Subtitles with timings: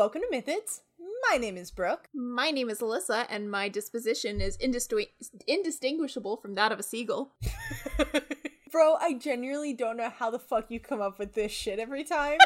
[0.00, 0.80] welcome to Mythids.
[1.30, 2.08] My name is Brooke.
[2.14, 5.10] My name is Alyssa, and my disposition is indistingu-
[5.46, 7.34] indistinguishable from that of a seagull.
[8.72, 12.02] Bro, I genuinely don't know how the fuck you come up with this shit every
[12.02, 12.38] time.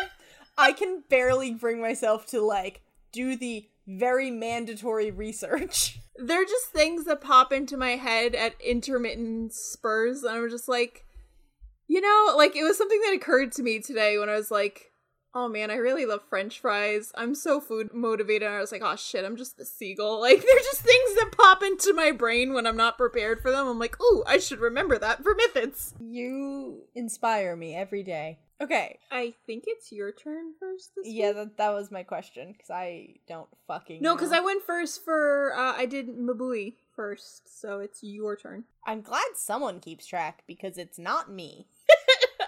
[0.59, 6.01] I can barely bring myself to, like, do the very mandatory research.
[6.17, 11.07] They're just things that pop into my head at intermittent spurs, and I'm just like,
[11.87, 14.91] you know, like, it was something that occurred to me today when I was like,
[15.35, 17.13] oh man, I really love french fries.
[17.17, 18.49] I'm so food motivated.
[18.49, 20.21] I was like, oh shit, I'm just the seagull.
[20.25, 23.67] Like, they're just things that pop into my brain when I'm not prepared for them.
[23.67, 25.93] I'm like, ooh, I should remember that for Mythids.
[26.01, 28.39] You inspire me every day.
[28.61, 28.99] Okay.
[29.11, 33.17] I think it's your turn first this Yeah, that, that was my question, because I
[33.29, 34.33] don't fucking No, because.
[34.33, 38.65] I went first for, uh, I did Mabui first, so it's your turn.
[38.87, 41.67] I'm glad someone keeps track, because it's not me.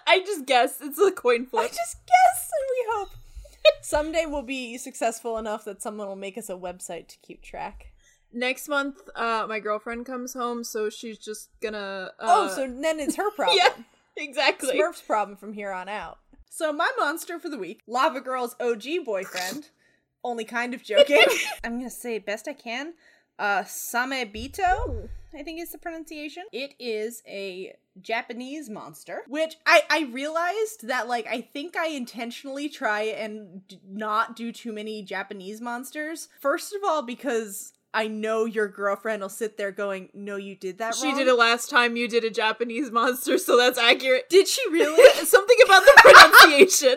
[0.06, 0.80] I just guess.
[0.80, 1.64] It's a coin flip.
[1.64, 3.08] I just guess, and we hope.
[3.82, 7.92] Someday we'll be successful enough that someone will make us a website to keep track.
[8.32, 12.10] Next month, uh, my girlfriend comes home, so she's just gonna.
[12.20, 13.56] Uh, oh, so then it's her problem.
[13.58, 13.72] yeah,
[14.16, 14.78] exactly.
[14.78, 16.18] Smurf's problem from here on out.
[16.50, 19.70] So my monster for the week, Lava Girl's OG boyfriend.
[20.24, 21.24] Only kind of joking.
[21.62, 22.94] I'm gonna say best I can.
[23.38, 26.44] Uh Samebito, I think is the pronunciation.
[26.52, 32.68] It is a Japanese monster, which I I realized that like I think I intentionally
[32.68, 36.28] try and d- not do too many Japanese monsters.
[36.40, 40.78] First of all, because I know your girlfriend will sit there going, "No, you did
[40.78, 44.28] that She wrong." did it last time you did a Japanese monster, so that's accurate.
[44.30, 45.10] Did she really?
[45.24, 46.96] Something about the pronunciation.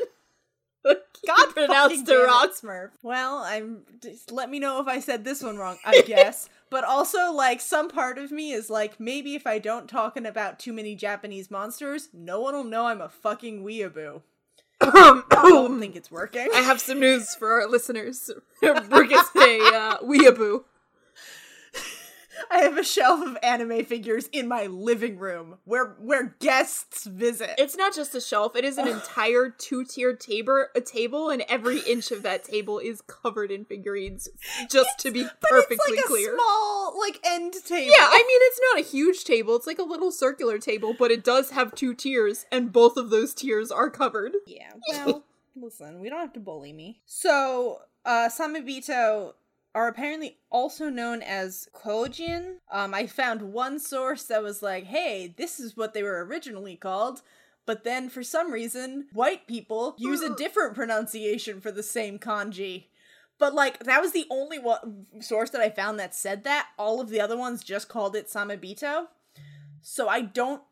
[1.28, 2.50] God pronounced it wrong.
[2.50, 2.90] Smurf.
[3.04, 6.50] Well, I'm just let me know if I said this one wrong, I guess.
[6.70, 10.60] But also like some part of me is like maybe if I don't talking about
[10.60, 14.22] too many Japanese monsters, no one will know I'm a fucking weeaboo.
[14.82, 16.48] I don't think it's working.
[16.54, 18.32] I have some news for our listeners.
[18.62, 20.64] Brooke is a uh, weeaboo.
[22.52, 27.52] I have a shelf of anime figures in my living room where where guests visit.
[27.58, 30.66] It's not just a shelf; it is an entire two-tiered table.
[30.76, 34.30] A table, and every inch of that table is covered in figurines.
[34.70, 36.34] Just to be but perfectly it's like clear.
[36.34, 37.92] a small like end table.
[37.92, 39.56] Yeah, I mean it's not a huge table.
[39.56, 43.10] It's like a little circular table, but it does have two tiers, and both of
[43.10, 44.34] those tiers are covered.
[44.48, 45.24] Yeah, well,
[45.56, 47.02] listen, we don't have to bully me.
[47.06, 49.34] So, uh, Samebito
[49.76, 52.56] are apparently also known as Kojin.
[52.72, 56.76] Um, I found one source that was like, hey, this is what they were originally
[56.76, 57.22] called.
[57.66, 62.86] But then, for some reason, white people use a different pronunciation for the same kanji.
[63.38, 66.70] But, like, that was the only one source that I found that said that.
[66.80, 69.08] All of the other ones just called it Samebito.
[69.82, 70.64] So I don't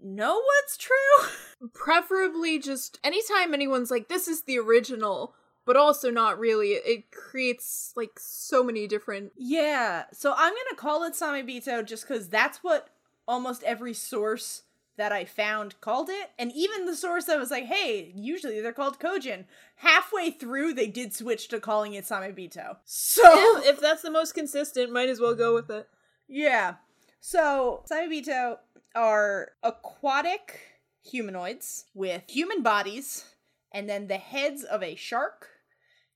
[0.00, 1.68] know what's true.
[1.74, 5.34] Preferably just anytime anyone's like, this is the original,
[5.66, 9.32] but also not really, it creates like so many different.
[9.36, 12.88] Yeah, so I'm gonna call it Samebito just because that's what
[13.28, 14.62] almost every source
[14.96, 16.30] that I found called it.
[16.38, 19.44] And even the source that was like, hey, usually they're called Kojin,
[19.76, 22.78] halfway through they did switch to calling it Samebito.
[22.86, 25.86] So, If, if that's the most consistent, might as well go with it.
[26.28, 26.76] yeah.
[27.20, 28.58] So, Samebito
[28.94, 30.60] are aquatic
[31.04, 33.24] humanoids with human bodies
[33.72, 35.48] and then the heads of a shark.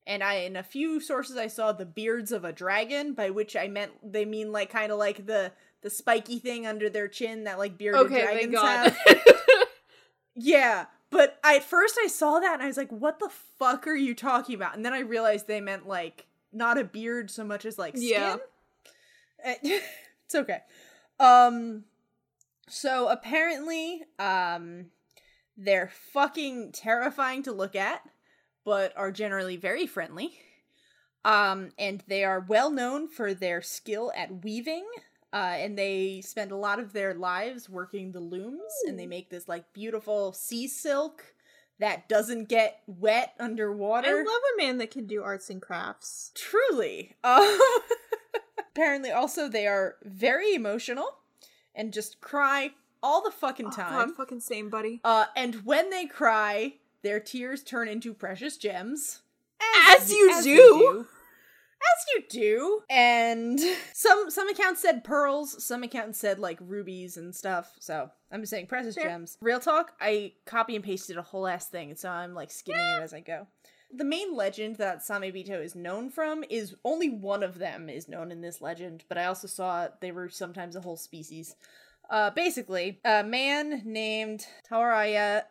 [0.07, 3.55] And I in a few sources I saw the beards of a dragon, by which
[3.55, 5.53] I meant they mean like kind of like the
[5.83, 8.91] the spiky thing under their chin that like bearded Okay, dragons God.
[9.07, 9.27] have.
[10.37, 13.29] Yeah, but I, at first I saw that and I was like, "What the
[13.59, 17.31] fuck are you talking about?" And then I realized they meant like not a beard
[17.31, 18.11] so much as like skin.
[18.11, 18.37] Yeah.
[19.63, 20.59] It's okay.
[21.19, 21.85] Um,
[22.69, 24.87] so apparently, um,
[25.57, 28.01] they're fucking terrifying to look at,
[28.71, 30.39] but are generally very friendly.
[31.25, 34.87] Um, and they are well known for their skill at weaving.
[35.33, 39.29] Uh, and they spend a lot of their lives working the looms, and they make
[39.29, 41.35] this like beautiful sea silk
[41.81, 44.09] that doesn't get wet underwater.
[44.09, 46.31] I love a man that can do arts and crafts.
[46.37, 47.17] Truly.
[47.25, 47.59] Um,
[48.59, 51.17] apparently, also, they are very emotional
[51.75, 52.71] and just cry
[53.03, 54.09] all the fucking Oh, time.
[54.09, 55.01] God, fucking same, buddy.
[55.03, 59.23] Uh, and when they cry, their tears turn into precious gems.
[59.91, 60.55] As you as do.
[60.55, 62.81] they As you do.
[62.91, 63.61] And
[63.93, 67.73] some some accounts said pearls, some accounts said like rubies and stuff.
[67.81, 69.05] So I'm just saying precious Fair.
[69.05, 69.37] gems.
[69.41, 73.03] Real talk, I copy and pasted a whole ass thing, so I'm like skimming it
[73.03, 73.47] as I go.
[73.93, 78.31] The main legend that Samebito is known from is only one of them is known
[78.31, 81.57] in this legend, but I also saw they were sometimes a whole species.
[82.09, 85.43] Uh, basically, a man named Tawaraya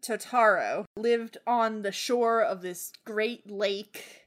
[0.00, 4.22] Totaro lived on the shore of this great lake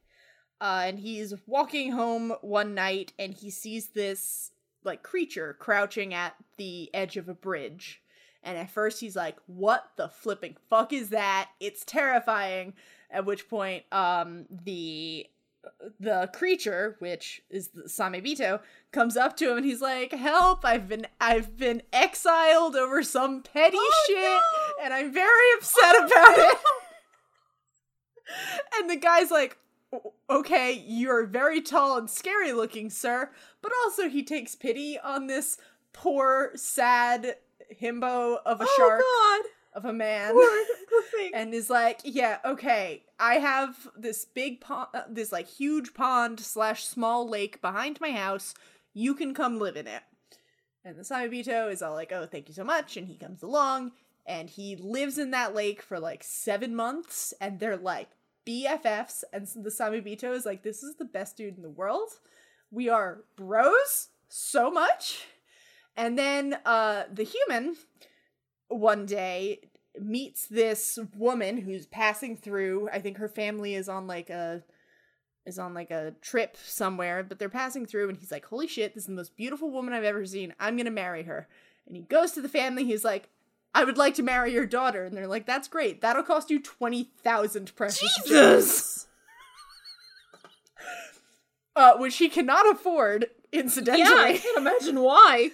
[0.62, 4.52] Uh, and he's walking home one night and he sees this
[4.84, 8.02] like creature crouching at the edge of a bridge.
[8.44, 11.50] And at first he's like, "What the flipping fuck is that?
[11.60, 12.74] It's terrifying."
[13.10, 15.28] At which point, um, the
[16.00, 18.62] the creature, which is the Samebito,
[18.92, 20.64] comes up to him and he's like, "Help!
[20.64, 24.86] I've been I've been exiled over some petty Oh, shit, no!
[24.86, 26.58] and I'm very upset oh, about it."
[28.80, 29.58] and the guy's like,
[30.30, 33.32] "Okay, you're very tall and scary looking, sir,
[33.62, 35.58] but also he takes pity on this
[35.94, 37.36] poor, sad
[37.82, 39.52] himbo of a oh shark God.
[39.74, 41.32] Of a man." Poor, poor thing.
[41.34, 46.40] and is like, yeah, okay, I have this big pond, uh, this like huge pond
[46.40, 48.54] slash small lake behind my house.
[48.94, 50.04] You can come live in it.
[50.84, 52.98] And the Samebito is all like, oh, thank you so much.
[52.98, 53.92] And he comes along
[54.26, 58.10] and he lives in that lake for like seven months and they're like
[58.48, 59.24] BFFs.
[59.34, 62.10] And the Samebito is like, this is the best dude in the world.
[62.72, 65.26] We are bros so much.
[65.98, 67.76] And then uh the human
[68.70, 69.60] one day
[70.00, 72.90] meets this woman who's passing through.
[72.92, 74.64] I think her family is on like a
[75.46, 78.94] is on like a trip somewhere, but they're passing through and he's like, "Holy shit,
[78.94, 80.54] this is the most beautiful woman I've ever seen.
[80.60, 81.48] I'm going to marry her."
[81.88, 82.86] And he goes to the family.
[82.86, 83.30] He's like,
[83.74, 86.02] "I would like to marry your daughter." And they're like, "That's great.
[86.02, 88.16] That'll cost you 20,000 precious.
[88.28, 89.08] Jesus.
[91.76, 94.04] Uh which he cannot afford incidentally.
[94.04, 95.52] Yeah, I can't imagine why.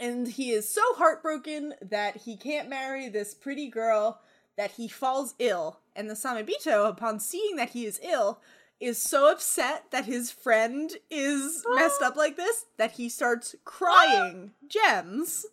[0.00, 4.20] And he is so heartbroken that he can't marry this pretty girl
[4.56, 8.40] that he falls ill and the samebito upon seeing that he is ill
[8.80, 14.52] is so upset that his friend is messed up like this that he starts crying
[14.68, 15.46] gems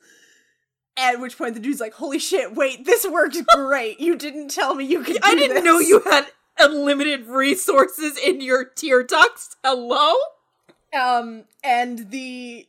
[0.98, 4.76] at which point the dude's like holy shit wait this works great you didn't tell
[4.76, 6.28] me you could I didn't this." know you had
[6.60, 9.56] unlimited resources in your tear ducts.
[9.64, 10.14] Hello?
[10.94, 12.68] um and the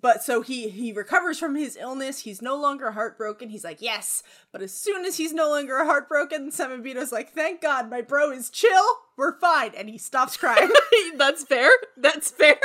[0.00, 2.20] but so he he recovers from his illness.
[2.20, 3.50] He's no longer heartbroken.
[3.50, 4.22] He's like yes.
[4.52, 8.50] But as soon as he's no longer heartbroken samebito's like thank god my bro is
[8.50, 8.84] chill.
[9.16, 9.72] We're fine.
[9.76, 10.70] And he stops crying.
[11.16, 11.70] That's fair.
[11.96, 12.58] That's fair.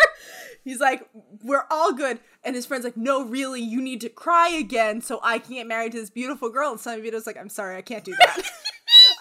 [0.64, 1.08] he's like
[1.44, 2.20] we're all good.
[2.44, 5.68] And his friend's like no really you need to cry again so i can get
[5.68, 6.72] married to this beautiful girl.
[6.72, 8.42] And samebito's like i'm sorry i can't do that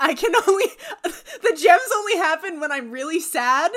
[0.00, 0.64] I can only
[1.04, 3.70] the gems only happen when I'm really sad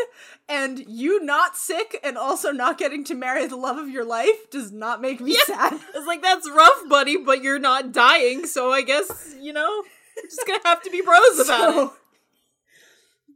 [0.47, 4.49] and you not sick and also not getting to marry the love of your life
[4.49, 5.73] does not make me sad.
[5.93, 9.83] It's like that's rough, buddy, but you're not dying, so I guess, you know,
[10.15, 11.91] we're just gonna have to be bros about it.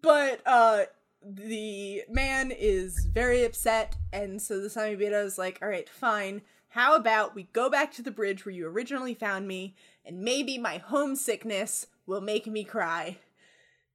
[0.01, 0.83] But uh
[1.29, 6.41] the man is very upset and so the Samebito is like, "All right, fine.
[6.69, 10.57] How about we go back to the bridge where you originally found me and maybe
[10.57, 13.17] my homesickness will make me cry."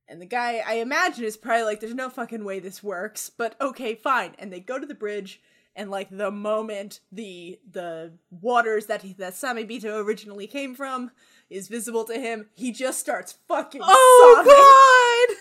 [0.08, 3.54] And the guy, I imagine, is probably like, there's no fucking way this works, but
[3.60, 4.34] okay, fine.
[4.38, 5.40] And they go to the bridge,
[5.74, 11.12] and like the moment the the waters that he, that Samibito originally came from
[11.48, 14.52] is visible to him, he just starts fucking Oh sobbing.
[14.52, 15.38] god!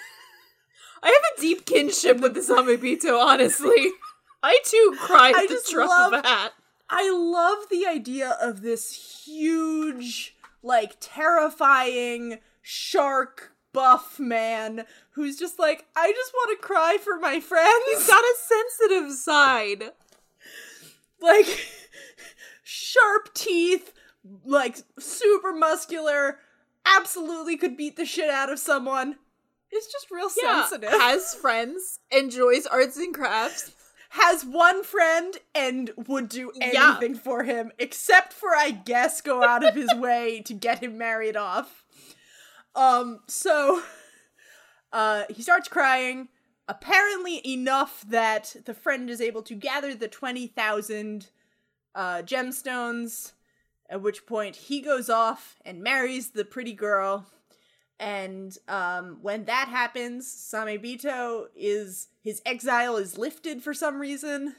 [1.03, 3.89] I have a deep kinship with the Samebito, honestly.
[4.43, 6.51] I too cried I at the drop love- of a hat.
[6.89, 15.85] I love the idea of this huge, like terrifying shark buff man who's just like,
[15.95, 17.83] I just want to cry for my friends.
[17.89, 19.83] He's got a sensitive side.
[21.21, 21.45] like
[22.63, 23.93] sharp teeth,
[24.45, 26.39] like super muscular,
[26.85, 29.15] absolutely could beat the shit out of someone.
[29.71, 30.89] It's just real Yeah, sensitive.
[30.99, 33.71] has friends, enjoys arts and crafts.
[34.09, 36.89] Has one friend and would do Yeah.
[36.99, 40.97] anything for him, except for I guess go out of his way to get him
[40.97, 41.85] married off.
[42.75, 43.81] Um, so
[44.93, 46.29] uh he starts crying.
[46.67, 51.29] Apparently enough that the friend is able to gather the twenty thousand
[51.95, 53.33] uh gemstones,
[53.89, 57.27] at which point he goes off and marries the pretty girl.
[57.99, 64.55] And um, when that happens, Samebito is his exile is lifted for some reason,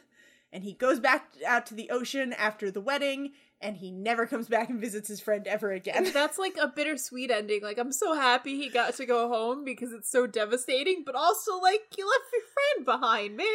[0.52, 4.48] and he goes back out to the ocean after the wedding, and he never comes
[4.48, 6.10] back and visits his friend ever again.
[6.12, 7.62] That's like a bittersweet ending.
[7.62, 11.58] Like, I'm so happy he got to go home because it's so devastating, but also,
[11.60, 13.46] like, you left your friend behind, man.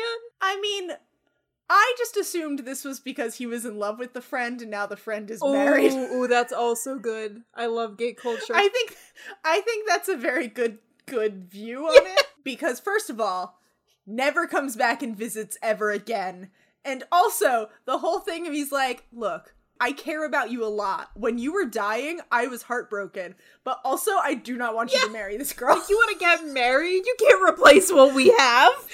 [0.42, 0.92] I mean,
[1.70, 4.86] I just assumed this was because he was in love with the friend, and now
[4.86, 5.92] the friend is married.
[5.92, 7.44] Ooh, ooh, that's also good.
[7.54, 8.54] I love gay culture.
[8.56, 8.96] I think
[9.44, 13.60] I think that's a very good good view on it because first of all,
[14.06, 16.52] never comes back and visits ever again.
[16.86, 21.12] And also, the whole thing of he's like, "Look, I care about you a lot.
[21.16, 23.36] When you were dying, I was heartbroken.
[23.64, 25.78] But also, I do not want you to marry this girl.
[25.78, 28.74] If you want to get married, you can't replace what we have.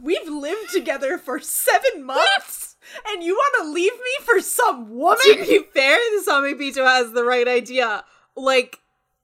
[0.00, 2.76] We've lived together for seven months,
[3.08, 5.18] and you want to leave me for some woman?
[5.24, 8.04] to be fair, the Samebito has the right idea.
[8.36, 8.80] Like,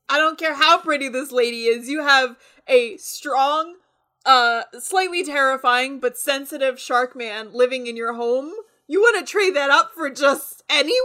[0.08, 2.36] I don't care how pretty this lady is, you have
[2.68, 3.76] a strong,
[4.24, 8.52] uh, slightly terrifying but sensitive shark man living in your home.
[8.86, 11.00] You want to trade that up for just anyone?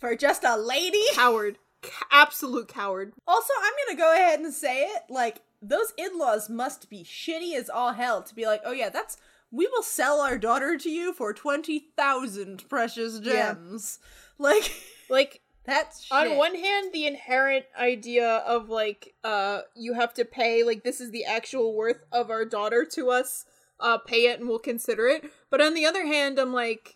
[0.00, 1.02] For just a lady?
[1.14, 1.58] Coward.
[1.84, 3.12] C- absolute coward.
[3.26, 5.02] Also, I'm gonna go ahead and say it.
[5.08, 9.16] Like, those in-laws must be shitty as all hell to be like, oh yeah, that's
[9.50, 13.54] we will sell our daughter to you for twenty thousand precious Yeah.
[13.54, 13.98] gems.
[14.40, 14.70] Like
[15.10, 16.12] Like, that's shit.
[16.16, 21.00] on one hand the inherent idea of like uh you have to pay like this
[21.00, 23.44] is the actual worth of our daughter to us
[23.80, 26.94] uh pay it and we'll consider it but on the other hand i'm like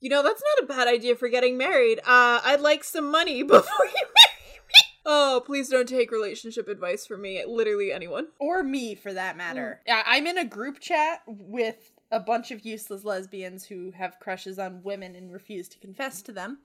[0.00, 3.42] you know that's not a bad idea for getting married uh i'd like some money
[3.44, 8.62] before you marry me oh please don't take relationship advice from me literally anyone or
[8.62, 9.80] me for that matter.
[9.86, 14.58] Yeah, I'm in a group chat with a bunch of useless lesbians who have crushes
[14.58, 16.58] on women and refuse to confess to them.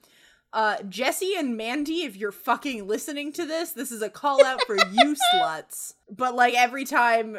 [0.53, 4.61] Uh, Jesse and Mandy, if you're fucking listening to this, this is a call out
[4.67, 5.93] for you sluts.
[6.09, 7.37] But like every time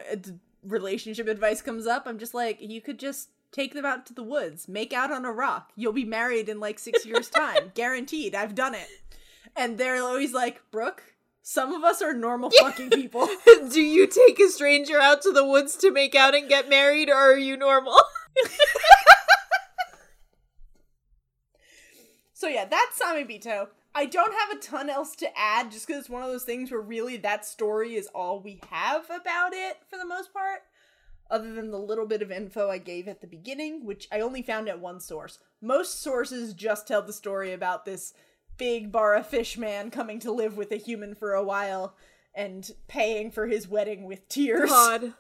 [0.64, 4.25] relationship advice comes up, I'm just like, you could just take them out to the
[4.25, 5.73] woods, make out on a rock.
[5.76, 8.35] You'll be married in like six years' time, guaranteed.
[8.35, 8.88] I've done it.
[9.54, 13.28] And they're always like, Brooke, some of us are normal fucking people.
[13.71, 17.11] do you take a stranger out to the woods to make out and get married
[17.11, 17.97] or are you normal
[22.42, 23.68] So yeah, that's Samebito.
[23.94, 26.73] I don't have a ton else to add just because it's one of those things
[26.73, 30.62] where really that story is all we have about it for the most part.
[31.32, 34.42] Other than the little bit of info I gave at the beginning, which I only
[34.42, 35.38] found at one source.
[35.62, 38.12] Most sources just tell the story about this
[38.58, 41.96] big Bara fish man coming to live with a human for a while
[42.34, 44.70] and paying for his wedding with tears.
[44.70, 45.14] god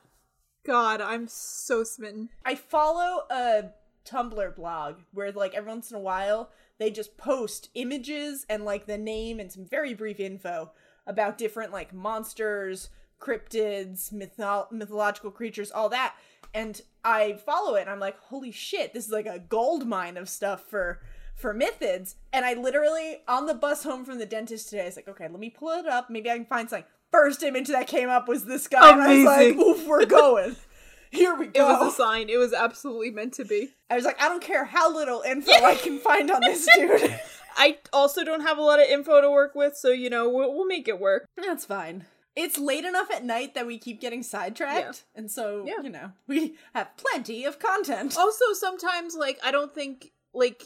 [0.64, 3.64] god i'm so smitten I follow a
[4.04, 8.86] Tumblr blog where like every once in a while they just post images and like
[8.86, 10.72] the name and some very brief info
[11.06, 12.90] about different like monsters,
[13.22, 16.14] cryptids, mytho- mythological creatures, all that.
[16.54, 20.16] And I follow it and I'm like, holy shit, this is like a gold mine
[20.16, 21.00] of stuff for
[21.34, 22.14] for mythids.
[22.32, 25.28] And I literally on the bus home from the dentist today, I was like, okay,
[25.28, 26.10] let me pull it up.
[26.10, 26.86] Maybe I can find something.
[27.10, 28.90] First image that came up was this guy.
[28.90, 29.60] And I was like, Amazing.
[29.60, 30.56] oof, we're going.
[31.10, 31.68] Here we go.
[31.68, 32.28] It was a sign.
[32.30, 33.70] It was absolutely meant to be.
[33.90, 37.18] I was like, I don't care how little info I can find on this dude.
[37.56, 40.54] I also don't have a lot of info to work with, so you know we'll,
[40.54, 41.26] we'll make it work.
[41.36, 42.06] That's fine.
[42.34, 45.82] It's late enough at night that we keep getting sidetracked, and so Yeah.
[45.82, 48.16] you know we have plenty of content.
[48.18, 50.62] Also, sometimes like I don't think like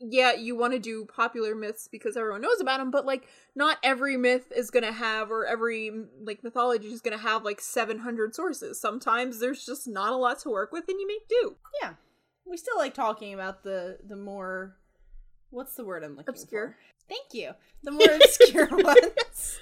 [0.00, 3.78] yeah, you want to do popular myths because everyone knows about them, but like not
[3.82, 5.90] every myth is gonna have or every
[6.22, 8.80] like mythology is gonna have like seven hundred sources.
[8.80, 11.56] Sometimes there's just not a lot to work with, and you make do.
[11.82, 11.94] Yeah,
[12.44, 14.76] we still like talking about the the more
[15.50, 16.76] what's the word I'm looking Obscure.
[16.76, 16.76] for?
[17.08, 17.52] Thank you.
[17.82, 19.58] The more obscure ones.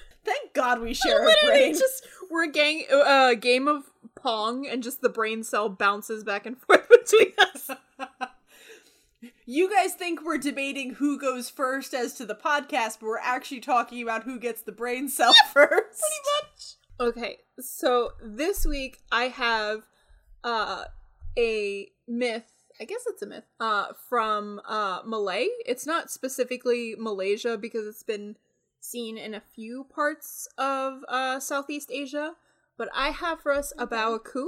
[0.57, 1.73] God we share a brain.
[1.73, 3.83] just we're a gang a uh, game of
[4.15, 7.69] pong, and just the brain cell bounces back and forth between us.
[9.49, 13.61] You guys think we're debating who goes first as to the podcast, but we're actually
[13.61, 16.03] talking about who gets the brain cell first.
[16.99, 19.87] Okay, so this week I have
[20.43, 20.83] uh
[21.37, 22.51] a myth.
[22.81, 23.45] I guess it's a myth.
[23.59, 25.47] Uh from uh Malay.
[25.65, 28.35] It's not specifically Malaysia because it's been
[28.89, 32.33] seen in a few parts of uh Southeast Asia,
[32.77, 34.45] but I have for us a Bawaku,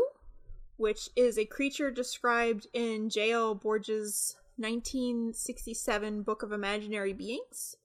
[0.77, 3.55] which is a creature described in J.L.
[3.55, 7.75] Borges' 1967 Book of Imaginary Beings.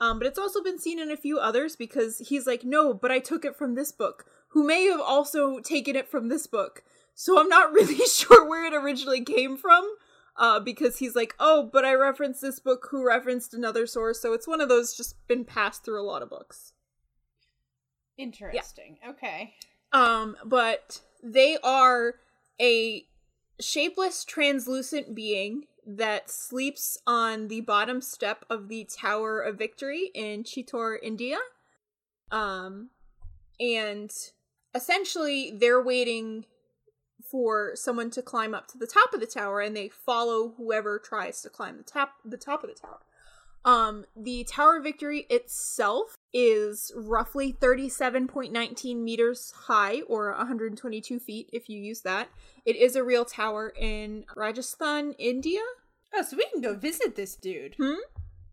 [0.00, 3.10] Um, but it's also been seen in a few others because he's like, no, but
[3.10, 6.84] I took it from this book, who may have also taken it from this book.
[7.14, 9.84] So I'm not really sure where it originally came from.
[10.38, 14.22] Uh, because he's like, oh, but I referenced this book, who referenced another source.
[14.22, 16.72] So it's one of those just been passed through a lot of books.
[18.16, 18.98] Interesting.
[19.06, 19.54] Okay.
[19.92, 22.14] Um, but they are
[22.60, 23.06] a
[23.60, 30.44] shapeless, translucent being that sleeps on the bottom step of the Tower of Victory in
[30.44, 31.38] Chittor, India.
[32.30, 32.90] Um,
[33.58, 34.12] and
[34.74, 36.44] essentially, they're waiting
[37.30, 40.98] for someone to climb up to the top of the tower, and they follow whoever
[40.98, 43.00] tries to climb the top the top of the tower.
[43.64, 51.68] Um, the Tower of Victory itself is roughly 37.19 meters high, or 122 feet if
[51.68, 52.28] you use that.
[52.64, 55.60] It is a real tower in Rajasthan, India.
[56.14, 57.74] Oh, so we can go visit this dude.
[57.78, 57.94] Hmm?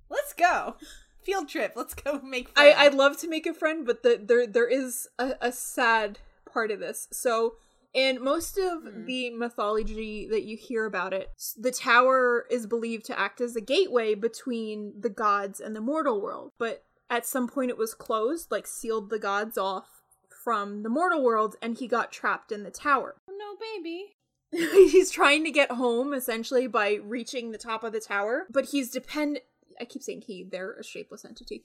[0.09, 0.75] Let's go.
[1.21, 1.73] Field trip.
[1.75, 2.75] Let's go make I, friends.
[2.79, 6.19] I'd love to make a friend, but the, there there is a, a sad
[6.51, 7.07] part of this.
[7.11, 7.55] So,
[7.95, 9.05] in most of Hmm.
[9.05, 13.61] the mythology that you hear about it, the tower is believed to act as a
[13.61, 16.51] gateway between the gods and the mortal world.
[16.59, 19.87] But at some point, it was closed, like sealed the gods off
[20.43, 23.15] from the mortal world, and he got trapped in the tower.
[23.29, 24.11] Oh, no, baby.
[24.51, 28.91] he's trying to get home essentially by reaching the top of the tower, but he's
[28.91, 29.39] depend.
[29.79, 30.43] I keep saying he.
[30.43, 31.63] They're a shapeless entity.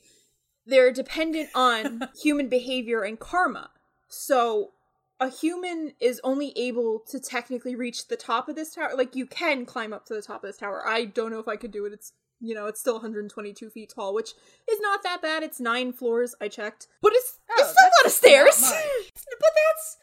[0.67, 3.71] They're dependent on human behavior and karma.
[4.09, 4.73] So
[5.21, 8.93] a human is only able to technically reach the top of this tower.
[8.97, 10.83] Like you can climb up to the top of this tower.
[10.87, 11.93] I don't know if I could do it.
[11.93, 14.31] It's you know it's still 122 feet tall, which
[14.71, 15.43] is not that bad.
[15.43, 16.35] It's nine floors.
[16.41, 18.73] I checked, but it's Oh, it's still a lot of stairs.
[19.41, 19.97] But that's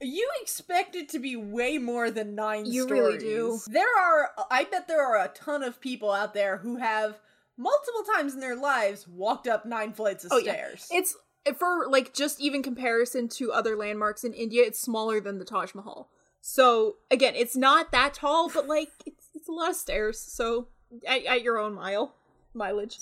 [0.00, 3.02] you expect it to be way more than nine You stories.
[3.02, 3.58] really do.
[3.68, 7.18] There are I bet there are a ton of people out there who have
[7.56, 10.52] multiple times in their lives walked up nine flights of Oh, yeah.
[10.52, 10.88] stairs.
[10.92, 11.16] It's
[11.56, 15.74] for like just even comparison to other landmarks in India, it's smaller than the Taj
[15.74, 16.10] Mahal.
[16.40, 20.18] So again, it's not that tall, but like it's it's a lot of stairs.
[20.18, 20.68] So
[21.06, 22.14] at, at your own mile
[22.54, 22.98] mileage.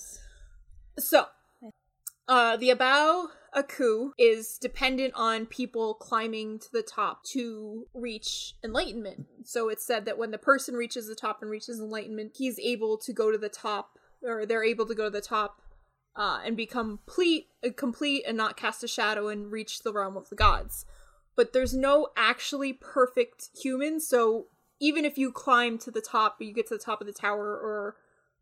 [0.99, 1.27] So,
[2.29, 9.27] uh, the Abao Aku is dependent on people climbing to the top to reach enlightenment.
[9.45, 12.99] So it's said that when the person reaches the top and reaches enlightenment, he's able
[12.99, 15.63] to go to the top, or they're able to go to the top
[16.17, 20.17] uh, and become complete, uh, complete and not cast a shadow and reach the realm
[20.17, 20.85] of the gods.
[21.37, 24.47] But there's no actually perfect human, so
[24.81, 27.49] even if you climb to the top, you get to the top of the tower
[27.51, 27.97] or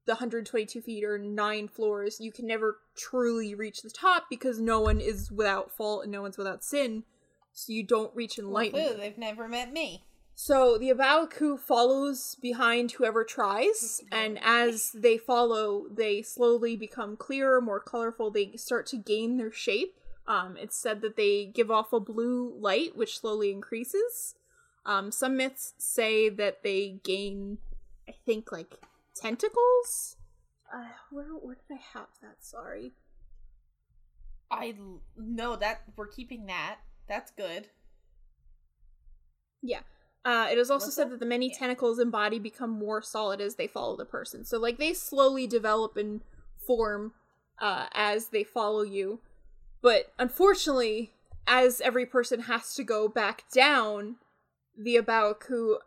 [0.06, 4.80] the 122 feet or nine floors, you can never truly reach the top because no
[4.80, 7.04] one is without fault and no one's without sin.
[7.52, 8.86] So you don't reach Well, enlightenment.
[8.86, 10.04] clearly they've never met me.
[10.34, 16.22] So the A Bao A Qu follows behind whoever tries, and as they follow, they
[16.22, 18.30] slowly become clearer, more colorful.
[18.30, 19.96] They start to gain their shape.
[20.26, 24.34] Um, it's said that they give off a blue light, which slowly increases.
[24.84, 27.58] Um, some myths say that they gain,
[28.08, 28.74] I think, like
[29.14, 30.16] tentacles.
[30.74, 32.36] Uh, where where did I have that?
[32.40, 32.92] Sorry.
[34.50, 34.74] I
[35.16, 36.78] know that we're keeping that.
[37.08, 37.68] That's good.
[39.62, 39.80] Yeah.
[40.24, 41.10] Uh, it is also What's said that?
[41.12, 41.58] that the many Yeah.
[41.58, 44.44] tentacles in body become more solid as they follow the person.
[44.44, 46.22] So, like, they slowly develop and
[46.56, 47.12] form
[47.60, 49.20] uh, as they follow you.
[49.82, 51.12] But unfortunately,
[51.46, 54.16] as every person has to go back down,
[54.76, 55.78] the A Bao A Qu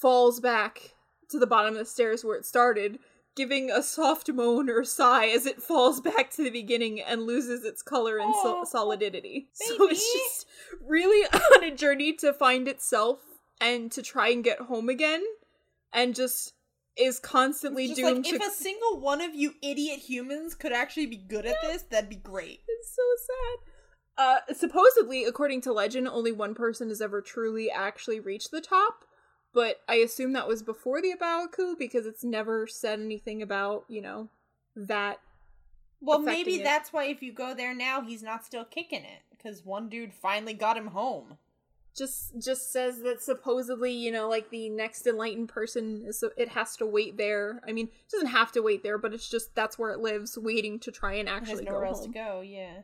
[0.00, 0.94] falls back
[1.30, 2.98] to the bottom of the stairs where it started,
[3.36, 7.64] giving a soft moan or sigh as it falls back to the beginning and loses
[7.64, 9.48] its color and so- solidity.
[9.54, 10.46] So it's just
[10.84, 13.20] really on a journey to find itself
[13.60, 15.22] and to try and get home again,
[15.92, 16.54] and just
[16.96, 21.06] is constantly just doomed like if a single one of you idiot humans could actually
[21.06, 22.60] be good at this, that'd be great.
[22.68, 23.70] It's so sad.
[24.18, 29.04] Uh, supposedly, according to legend, only one person has ever truly actually reached the top.
[29.52, 33.00] But I assume that was before the A Bao A Qu because it's never said
[33.00, 34.28] anything about, you know,
[34.76, 35.20] that.
[36.00, 36.64] Well, maybe it.
[36.64, 40.14] that's why if you go there now, he's not still kicking it because one dude
[40.14, 41.38] finally got him home.
[41.96, 46.76] Just just says that supposedly, you know, like the next enlightened person is it has
[46.76, 47.60] to wait there.
[47.66, 50.38] I mean, it doesn't have to wait there, but it's just that's where it lives,
[50.38, 52.12] waiting to try and actually go nowhere else home.
[52.12, 52.40] to go.
[52.42, 52.82] Yeah.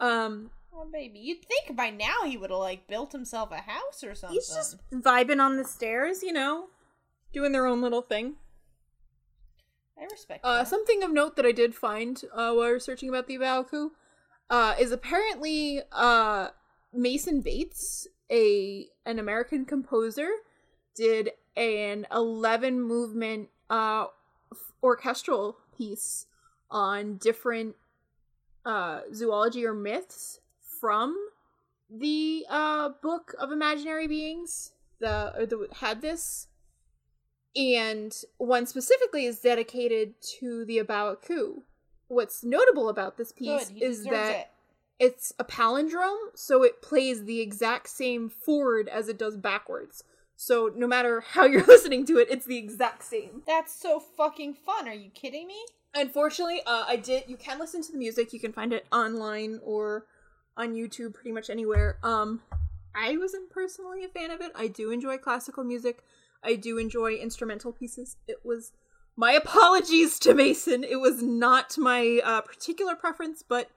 [0.00, 4.04] Um, Oh, baby, you'd think by now he would have like built himself a house
[4.04, 4.36] or something.
[4.36, 6.68] he's just vibing on the stairs, you know,
[7.32, 8.36] doing their own little thing.
[9.98, 10.44] I respect.
[10.44, 10.68] Uh, that.
[10.68, 13.64] something of note that I did find uh, while researching about the A Bao A
[13.64, 13.92] Qu
[14.48, 16.48] uh, is apparently uh,
[16.92, 20.28] Mason Bates, a an American composer,
[20.94, 24.06] did an eleven movement uh,
[24.82, 26.26] orchestral piece
[26.70, 27.76] on different
[28.64, 30.40] uh, zoology or myths
[30.80, 31.16] from
[31.90, 34.72] the uh, book of imaginary beings.
[35.00, 36.48] The or the had this
[37.56, 41.62] and one specifically is dedicated to the A Bao A Qu.
[42.08, 44.46] What's notable about this piece Good, is that it.
[45.00, 50.04] It's a palindrome, so it plays the exact same forward as it does backwards.
[50.36, 53.42] So no matter how you're listening to it, it's the exact same.
[53.46, 54.86] That's so fucking fun.
[54.86, 55.58] Are you kidding me?
[55.94, 57.24] Unfortunately, uh, I did.
[57.26, 58.32] You can listen to the music.
[58.32, 60.06] You can find it online or
[60.56, 61.98] on YouTube, pretty much anywhere.
[62.02, 62.42] Um,
[62.94, 64.52] I wasn't personally a fan of it.
[64.54, 66.04] I do enjoy classical music.
[66.44, 68.18] I do enjoy instrumental pieces.
[68.28, 68.72] It was
[69.16, 70.84] my apologies to Mason.
[70.84, 73.70] It was not my uh, particular preference, but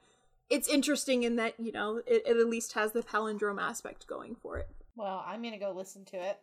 [0.50, 4.34] it's interesting in that you know it, it at least has the palindrome aspect going
[4.34, 4.68] for it.
[4.96, 6.38] Well, I'm gonna go listen to it.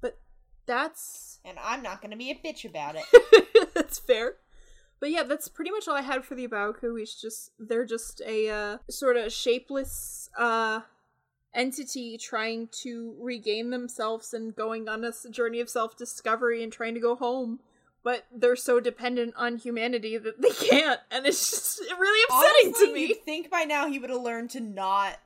[0.00, 0.18] But
[0.66, 3.68] That's And I'm not gonna be a bitch about it.
[3.74, 4.34] that's fair.
[5.00, 6.96] But yeah, that's pretty much all I had for the A Bao A Qu.
[6.96, 10.80] It's just they're just a uh, sort of shapeless uh,
[11.54, 16.72] entity trying to regain themselves and going on a s- journey of self discovery and
[16.72, 17.60] trying to go home.
[18.04, 22.86] But they're so dependent on humanity that they can't, and it's just really upsetting Honestly,
[22.86, 23.06] to me.
[23.08, 25.18] You'd think by now he would have learned to not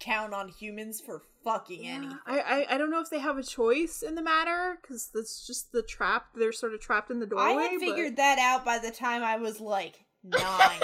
[0.00, 2.18] count on humans for fucking Yeah, anything.
[2.26, 5.46] I, I I don't know if they have a choice in the matter because that's
[5.46, 6.26] just the trap.
[6.34, 7.44] They're sort of trapped in the doorway.
[7.52, 10.80] I had but- figured that out by the time I was like nine.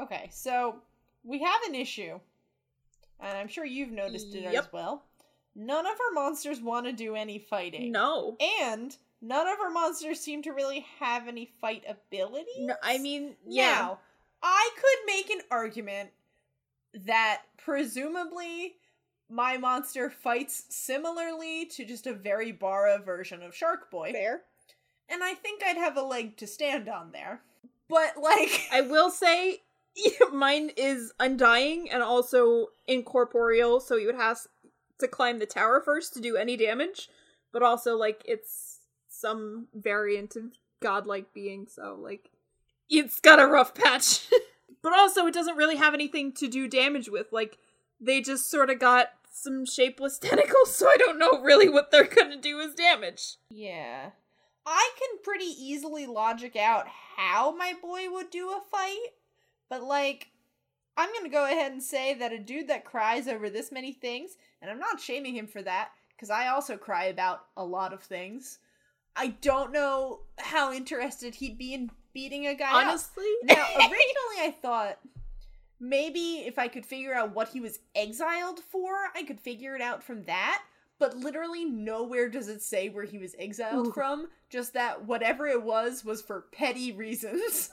[0.00, 0.76] okay, so
[1.24, 2.18] we have an issue,
[3.20, 5.04] and I'm sure you've noticed it as well.
[5.54, 7.92] None of our monsters want to do any fighting.
[7.92, 12.50] No, And none of our monsters seem to really have any fight ability.
[12.58, 12.74] no.
[12.82, 13.70] I mean, yeah.
[13.70, 13.98] Now,
[14.42, 16.10] I could make an argument
[17.06, 18.74] that presumably
[19.30, 24.12] my monster fights similarly to just a very bara version of Shark Boy.
[24.12, 24.42] Fair.
[25.08, 27.40] And I think I'd have a leg to stand on there.
[27.88, 29.62] But, like, I will say
[30.32, 34.40] mine is undying and also incorporeal, so you would have
[34.98, 37.08] to climb the tower first to do any damage,
[37.52, 38.80] but also like it's
[39.22, 40.44] some variant of
[40.80, 42.30] godlike being, so like
[42.90, 44.28] it's got a rough patch.
[44.82, 47.32] but also it doesn't really have anything to do damage with.
[47.32, 47.56] Like
[48.00, 52.04] they just sort of got some shapeless tentacles, so I don't know really what they're
[52.04, 53.36] gonna do as damage.
[53.48, 54.10] yeah.
[54.64, 59.08] I can pretty easily logic out how my boy would do a fight,
[59.68, 60.28] but, like,
[60.96, 64.36] I'm gonna go ahead and say that a dude that cries over this many things,
[64.60, 68.04] and I'm not shaming him for that, because I also cry about a lot of
[68.04, 68.60] things.
[69.16, 72.88] I don't know how interested he'd be in beating a guy up.
[72.88, 74.98] Honestly, Now, originally I thought
[75.80, 79.82] maybe if I could figure out what he was exiled for, I could figure it
[79.82, 80.62] out from that.
[80.98, 83.92] But literally nowhere does it say where he was exiled Ooh.
[83.92, 84.28] from.
[84.50, 87.70] Just that whatever it was was for petty reasons.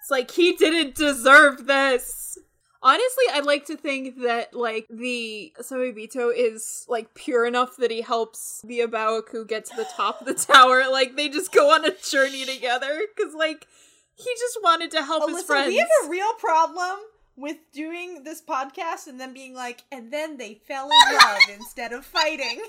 [0.00, 2.38] It's like he didn't deserve this.
[2.82, 8.02] Honestly, I'd like to think that like the Samebito is like pure enough that he
[8.02, 10.84] helps the A Bao A Qu get to the top of the tower.
[10.90, 13.66] Like they just go on a journey together because like
[14.14, 15.68] he just wanted to help oh, his Alyssa, friends.
[15.68, 16.98] we have a real problem
[17.36, 21.92] with doing this podcast and then being like, and then they fell in love instead
[21.92, 22.60] of fighting.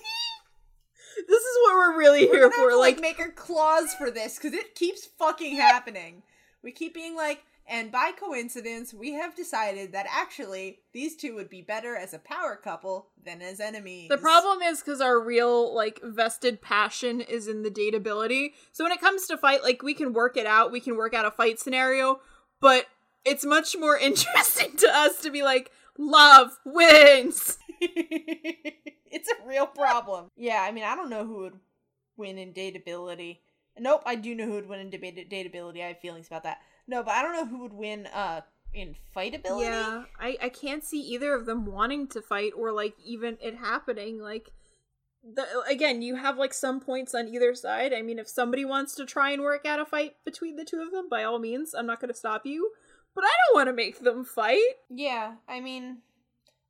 [1.28, 2.70] this is what we're really We're here for.
[2.72, 6.24] to, Like, like make a clause for this because it keeps fucking happening.
[6.64, 11.50] We keep being like, and by coincidence, we have decided that actually these two would
[11.50, 14.08] be better as a power couple than as enemies.
[14.08, 18.52] The problem is because our real, like, vested passion is in the dateability.
[18.72, 20.72] So when it comes to fight, like, we can work it out.
[20.72, 22.22] We can work out a fight scenario,
[22.62, 22.86] but
[23.26, 27.58] it's much more interesting to us to be like, love wins.
[27.82, 30.32] it's a real problem.
[30.38, 31.60] Yeah, I mean, I don't know who would
[32.16, 33.40] win in dateability.
[33.78, 35.84] Nope, I do know who would win in debate dateability.
[35.84, 36.60] I have feelings about that.
[36.88, 38.42] No, but I don't know who would win uh
[38.74, 39.62] in fightability.
[39.62, 43.56] Yeah, I, I can't see either of them wanting to fight or, like, even it
[43.56, 44.20] happening.
[44.20, 44.52] Like,
[45.24, 47.94] the, again, you have, like, some points on either side.
[47.94, 50.82] I mean, if somebody wants to try and work out a fight between the two
[50.82, 52.72] of them, by all means, I'm not going to stop you.
[53.16, 54.62] But I don't want to make them fight.
[54.90, 56.00] Yeah, I mean,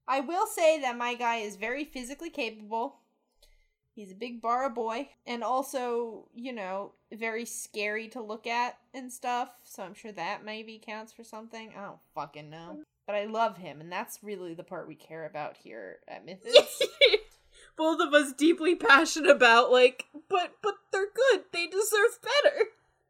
[0.08, 3.00] I will say that my guy is very physically capable.
[3.98, 9.12] He's a big bara boy, and also, you know, very scary to look at and
[9.12, 9.50] stuff.
[9.64, 11.74] So I'm sure that maybe counts for something.
[11.76, 12.84] I don't fucking know.
[13.08, 16.80] But I love him, and that's really the part we care about here at Mythos.
[17.76, 21.46] Both of us deeply passionate about like, but but they're good.
[21.52, 22.66] They deserve better.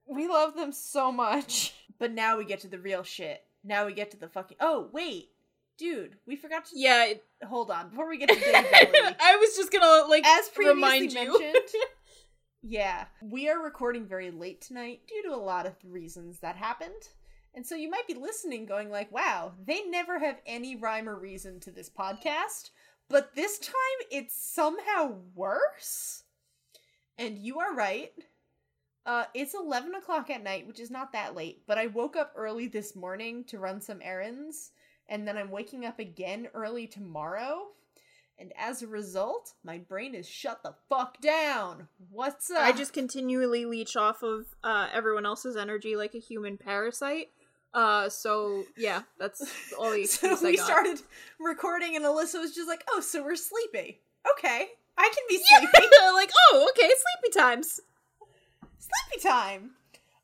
[0.06, 1.74] we love them so much.
[2.00, 3.44] But now we get to the real shit.
[3.62, 4.58] Now we get to the fucking.
[4.62, 5.32] Oh wait,
[5.78, 6.72] dude, we forgot to.
[6.80, 9.16] Yeah, it- Hold on, before we get to dateability.
[9.20, 11.40] I was just gonna like as previously remind you.
[11.40, 11.70] mentioned.
[12.64, 17.10] yeah, we are recording very late tonight due to a lot of reasons that happened.
[17.54, 21.16] And so you might be listening going like, "Wow, they never have any rhyme or
[21.20, 22.72] reason to this podcast."
[23.10, 23.74] But this time
[24.12, 26.24] it's somehow worse.
[27.18, 28.12] And you are right.
[29.06, 32.34] Uh, it's 11 o'clock at night, which is not that late, but I woke up
[32.36, 34.72] early this morning to run some errands,
[35.10, 37.68] and then I'm waking up again early tomorrow.
[38.40, 41.88] And as a result, my brain is shut the fuck down.
[42.12, 42.60] What's up?
[42.60, 47.30] I just continually leech off of uh, everyone else's energy like a human parasite.
[47.74, 49.42] Uh, so yeah, that's
[49.80, 51.02] all the so we started
[51.40, 54.02] recording, and Alyssa was just like, "Oh, so we're sleepy?
[54.38, 54.68] Okay,
[54.98, 55.88] I can be sleepy.
[56.14, 57.80] like, oh, okay, sleepy times.
[58.80, 59.72] sleepy time."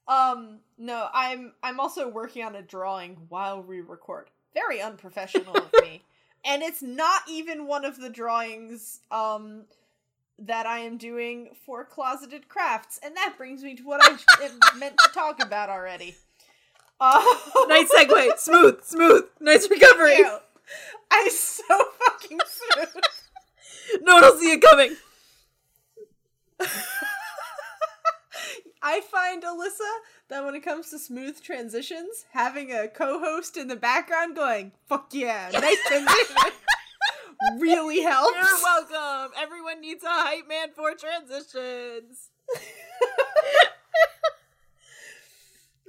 [0.08, 4.30] Um, no, I'm I'm also working on a drawing while we record.
[4.54, 6.02] Very unprofessional of me.
[6.46, 9.63] And it's not even one of the drawings um
[10.38, 14.18] that I am doing for Closeted Crafts, and that brings me to what I
[14.78, 16.16] meant to talk about already.
[17.68, 18.38] Nice segue.
[18.38, 19.26] Smooth, smooth.
[19.39, 20.24] Nice recovery.
[21.12, 21.63] I'm so
[22.06, 23.04] fucking smooth.
[24.02, 24.96] No one will see it coming.
[28.86, 33.78] I find Alyssa that when it comes to smooth transitions, having a co-host in the
[33.78, 36.36] background going "fuck yeah," nice transition,
[37.58, 38.36] really helps.
[38.36, 39.32] You're welcome.
[39.41, 42.30] Everyone needs a hype man for transitions.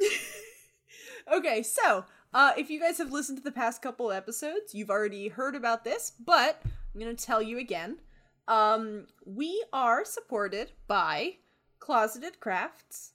[1.32, 5.26] okay, so uh, if you guys have listened to the past couple episodes, you've already
[5.26, 7.98] heard about this, but I'm gonna tell you again.
[8.46, 11.38] Um, we are supported by
[11.84, 13.12] Closeted Crafts,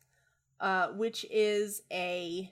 [0.59, 2.51] uh, which is a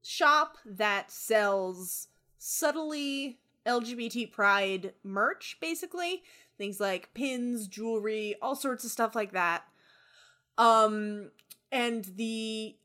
[0.00, 2.06] shop that sells
[2.38, 6.22] subtly LGBT pride merch, basically.
[6.56, 9.64] Things like pins, jewelry, all sorts of stuff like that.
[10.56, 11.32] Um,
[11.72, 12.76] and the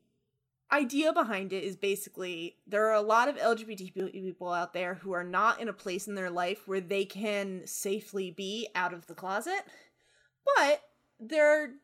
[0.72, 5.12] idea behind it is basically there are a lot of LGBT people out there who
[5.12, 9.06] are not in a place in their life where they can safely be out of
[9.06, 9.62] the closet,
[10.56, 10.82] but
[11.20, 11.74] they're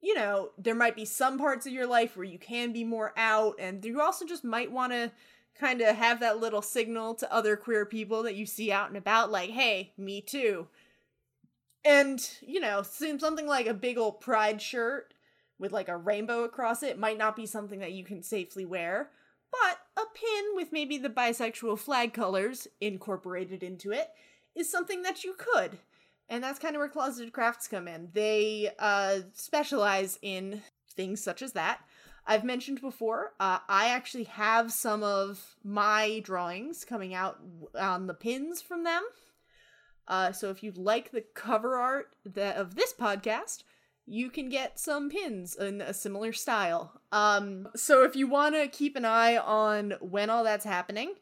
[0.00, 3.12] you know, there might be some parts of your life where you can be more
[3.16, 5.10] out, and you also just might want to
[5.58, 8.96] kind of have that little signal to other queer people that you see out and
[8.96, 10.68] about, like, hey, me too.
[11.84, 15.14] And, you know, something like a big old pride shirt
[15.58, 19.10] with like a rainbow across it might not be something that you can safely wear,
[19.50, 24.10] but a pin with maybe the bisexual flag colors incorporated into it
[24.54, 25.78] is something that you could.
[26.28, 28.10] And that's kind of where Closeted Crafts come in.
[28.12, 31.80] They uh, specialize in things such as that.
[32.26, 37.38] I've mentioned before, uh, I actually have some of my drawings coming out
[37.78, 39.02] on the pins from them.
[40.06, 43.62] Uh, so if you like the cover art that, of this podcast,
[44.04, 47.00] you can get some pins in a similar style.
[47.12, 51.14] Um, so if you want to keep an eye on when all that's happening,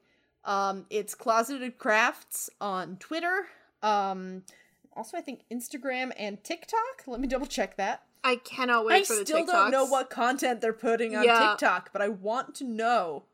[0.45, 3.47] um, it's Closeted Crafts on Twitter.
[3.83, 4.43] Um,
[4.97, 7.05] also, I think Instagram and TikTok.
[7.07, 8.03] Let me double check that.
[8.25, 9.47] I cannot wait I for the still TikToks.
[9.47, 11.51] don't know what content they're putting on Yeah.
[11.51, 13.25] TikTok, but I want to know.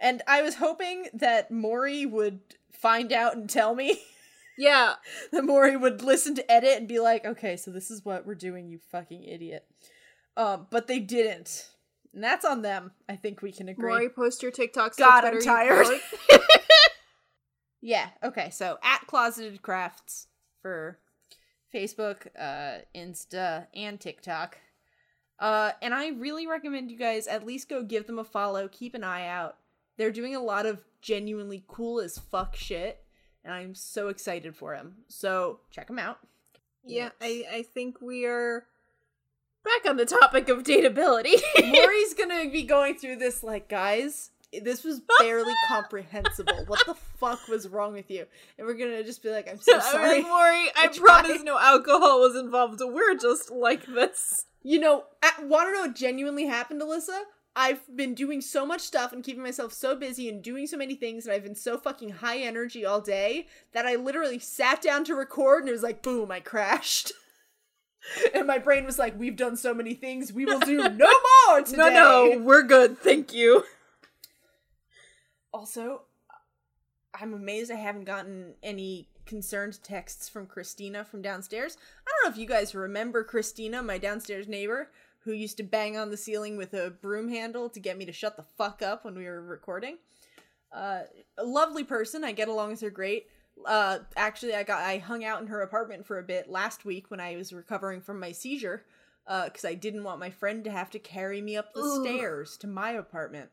[0.00, 2.40] And I was hoping that Maury would
[2.72, 4.00] find out and tell me.
[4.60, 4.94] Yeah,
[5.30, 8.34] that Maury would listen to edit and be like, "Okay, so this is what we're
[8.34, 9.64] doing, you fucking idiot."
[10.36, 11.68] Um, but they didn't,
[12.12, 12.90] and that's on them.
[13.08, 13.88] I think we can agree.
[13.88, 14.96] Maury, post your TikToks.
[14.96, 15.86] to God, I'm tired.
[17.80, 18.08] Yeah.
[18.24, 18.50] Okay.
[18.50, 20.26] So at Closeted Crafts
[20.60, 20.98] for
[21.74, 24.58] Facebook, uh, Insta, and TikTok.
[25.38, 28.68] Uh, and I really recommend you guys at least go give them a follow.
[28.68, 29.56] Keep an eye out.
[29.96, 33.04] They're doing a lot of genuinely cool as fuck shit,
[33.44, 34.96] and I'm so excited for them.
[35.08, 36.18] So check them out.
[36.84, 38.66] yeah, I, I think we are
[39.64, 41.34] back on the topic of dateability.
[41.72, 46.64] Maury's gonna be going through this like, guys, this was barely comprehensible.
[46.66, 48.26] What the fuck was wrong with you?
[48.56, 50.22] And we're gonna just be like, I'm so I sorry.
[50.22, 52.80] Maury, I promise no alcohol was involved.
[52.82, 54.46] We're just like this.
[54.62, 55.04] You know,
[55.42, 57.22] want to know what genuinely happened, Alyssa?
[57.56, 60.94] I've been doing so much stuff and keeping myself so busy and doing so many
[60.94, 65.04] things, and I've been so fucking high energy all day that I literally sat down
[65.04, 67.12] to record and it was like, boom, I crashed.
[68.34, 71.10] and my brain was like, we've done so many things, we will do no
[71.48, 71.78] more today.
[71.78, 72.98] No, no, we're good.
[72.98, 73.64] Thank you.
[75.52, 76.02] Also,
[77.14, 81.76] I'm amazed I haven't gotten any concerned texts from Christina from downstairs.
[82.06, 85.96] I don't know if you guys remember Christina, my downstairs neighbor, who used to bang
[85.96, 89.04] on the ceiling with a broom handle to get me to shut the fuck up
[89.04, 89.98] when we were recording.
[90.72, 91.00] Uh,
[91.36, 92.24] a lovely person.
[92.24, 93.26] I get along with her great.
[93.66, 97.10] Uh, actually, I got I hung out in her apartment for a bit last week
[97.10, 98.84] when I was recovering from my seizure,
[99.26, 102.04] because I didn't want my friend to have to carry me up the Ugh.
[102.04, 103.50] stairs to my apartment.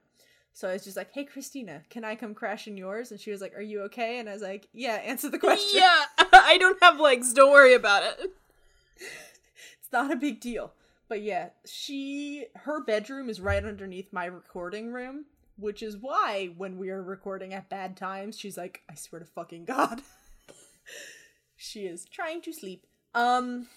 [0.56, 3.30] So I was just like, "Hey, Christina, can I come crash in yours?" And she
[3.30, 6.58] was like, "Are you okay?" And I was like, "Yeah, answer the question." Yeah, I
[6.58, 7.34] don't have legs.
[7.34, 8.18] Don't worry about it.
[8.96, 10.72] it's not a big deal.
[11.10, 15.26] But yeah, she her bedroom is right underneath my recording room,
[15.58, 19.26] which is why when we are recording at bad times, she's like, "I swear to
[19.26, 20.04] fucking god."
[21.58, 22.88] she is trying to sleep.
[23.14, 23.68] Um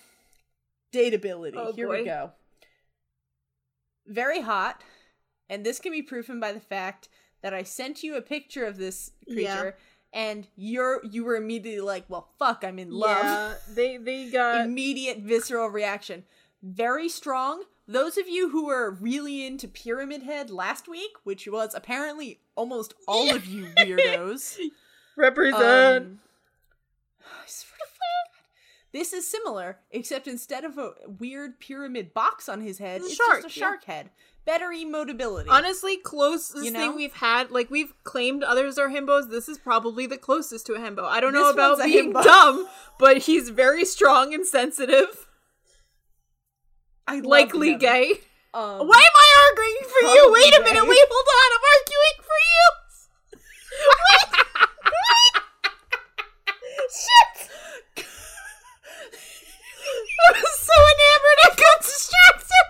[0.92, 1.54] dateability.
[1.56, 1.98] Oh, Here boy.
[1.98, 2.30] we go.
[4.06, 4.82] Very hot,
[5.50, 7.08] and this can be proven by the fact
[7.42, 9.76] that I sent you a picture of this creature
[10.12, 14.60] and you're you were immediately like, "Well, fuck, I'm in love." Yeah, they they got
[14.64, 16.24] immediate visceral reaction.
[16.62, 17.64] Very strong.
[17.86, 22.94] Those of you who were really into Pyramid Head last week, which was apparently almost
[23.06, 24.58] all of you weirdos,
[25.16, 25.62] represent.
[26.06, 26.20] um,
[27.22, 28.42] I swear to fucking God.
[28.92, 33.08] This is similar, except instead of a weird pyramid box on his head, It's a
[33.08, 33.66] it's shark, just a yeah.
[33.66, 34.10] shark head.
[34.48, 35.44] Better emotability.
[35.50, 36.78] Honestly, closest You know?
[36.80, 39.28] thing we've had, like we've claimed others are himbos.
[39.28, 41.04] This is probably the closest to a himbo.
[41.04, 42.24] I don't know about being himbo.
[42.24, 42.66] dumb,
[42.98, 45.26] but he's very strong and sensitive,
[47.06, 48.20] I likely gay.
[48.54, 50.30] Um, Why am I arguing for you?
[50.32, 50.64] Wait a gay.
[50.72, 50.88] minute.
[50.88, 51.50] Wait, hold on.
[51.52, 52.64] I'm arguing for you.
[56.90, 57.50] Shit!
[60.20, 62.66] I was so enamored, I got distracted.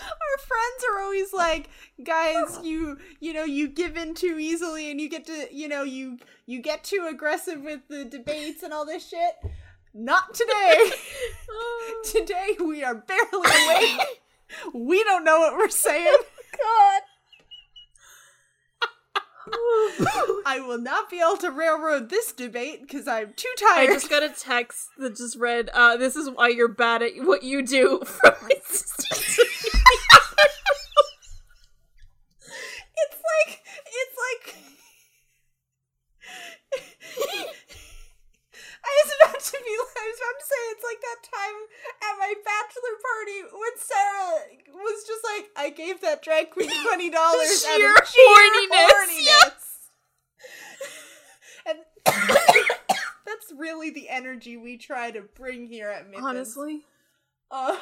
[0.00, 1.70] our friends are always like
[2.02, 5.82] guys you you know you give in too easily and you get to you know
[5.82, 9.34] you you get too aggressive with the debates and all this shit
[9.94, 10.90] not today
[12.04, 14.22] today we are barely awake
[14.74, 16.16] we don't know what we're saying
[16.52, 17.02] God.
[20.44, 23.90] i will not be able to railroad this debate because i'm too tired.
[23.90, 27.12] I just got a text that just read, uh, this is why you're bad at
[27.18, 28.96] what you do from my sister.
[32.96, 34.44] it's like it's like
[38.86, 41.58] I was about to be I was about to say it's like that time
[42.06, 44.38] at my bachelor party when Sarah
[44.74, 45.24] was just
[45.96, 49.62] gave that drag queen twenty dollars out Sheer of sheer horniness, horniness.
[51.68, 51.78] And
[53.26, 56.24] that's really the energy we try to bring here at Mittens.
[56.26, 56.80] Honestly.
[57.50, 57.76] Uh,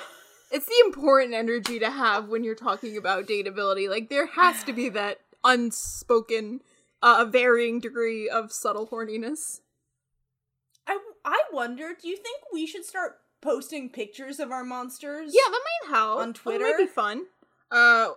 [0.50, 3.88] It's the important energy to have when you're talking about dateability.
[3.88, 6.60] Like there has to be that unspoken,
[7.02, 9.60] uh, varying degree of subtle horniness.
[10.86, 11.90] I I wonder.
[12.00, 15.32] Do you think we should start posting pictures of our monsters?
[15.34, 16.64] Yeah, that might help On Twitter.
[16.64, 17.24] That might be fun.
[17.74, 18.10] Uh,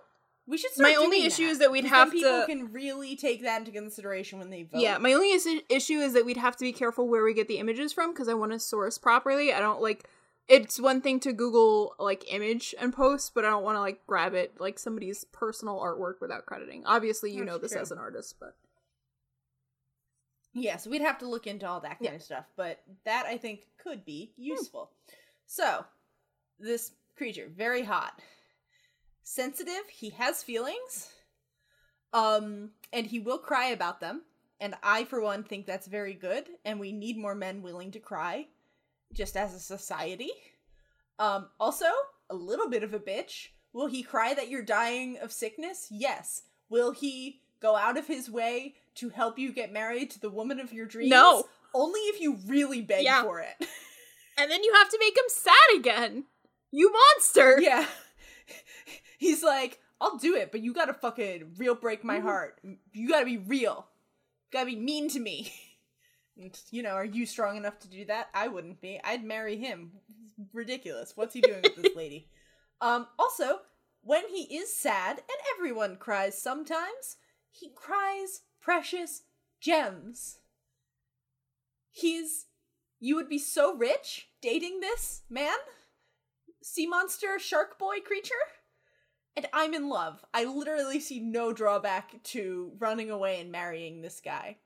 [0.46, 0.70] we should.
[0.72, 3.42] Start My only issue that, is that we'd because have people to- can really take
[3.42, 4.80] that into consideration when they vote.
[4.80, 7.48] yeah, my only is- issue is that we'd have to be careful where we get
[7.48, 9.52] the images from because I want to source properly.
[9.52, 10.08] I don't like.
[10.46, 14.06] It's one thing to Google like image and post, but I don't want to like
[14.06, 16.86] grab it like somebody's personal artwork without crediting.
[16.86, 17.80] Obviously, you That's know this true.
[17.82, 18.56] as an artist, but
[20.54, 20.76] yeah.
[20.78, 22.14] So we'd have to look into all that kind Yeah.
[22.14, 24.90] of stuff, but that I think could be useful.
[25.46, 25.84] So
[26.58, 28.18] this creature very hot,
[29.28, 29.82] sensitive.
[29.90, 31.10] He has feelings,
[32.12, 34.22] um, and he will cry about them.
[34.60, 36.48] And I, for one, think that's very good.
[36.64, 38.46] And we need more men willing to cry,
[39.12, 40.30] just as a society.
[41.18, 41.86] Um, also,
[42.30, 43.48] a little bit of a bitch.
[43.72, 45.86] Will he cry that you're dying of sickness?
[45.90, 46.42] Yes.
[46.70, 50.58] Will he go out of his way to help you get married to the woman
[50.58, 51.10] of your dreams?
[51.10, 51.44] No.
[51.74, 53.22] Only if you really beg Yeah.
[53.22, 53.54] for it.
[54.38, 56.24] and then you have to make him sad again.
[56.72, 57.60] You monster!
[57.60, 57.86] yeah.
[59.18, 62.22] He's like, I'll do it, but you gotta fucking real break my Mhm.
[62.22, 62.60] heart.
[62.92, 63.86] You gotta be real.
[64.46, 65.52] You gotta be mean to me.
[66.40, 68.28] And, you know, are you strong enough to do that?
[68.32, 69.00] I wouldn't be.
[69.02, 69.90] I'd marry him.
[70.52, 71.16] Ridiculous.
[71.16, 72.28] What's he doing with this lady?
[72.80, 73.62] Um, also,
[74.02, 77.16] when he is sad, and everyone cries sometimes,
[77.50, 79.22] he cries precious
[79.60, 80.38] gems.
[81.90, 82.46] He's.
[83.00, 85.58] You would be so rich dating this man?
[86.62, 88.34] Sea monster, shark boy creature?
[89.36, 90.24] And I'm in love.
[90.34, 94.56] I literally see no drawback to running away and marrying this guy.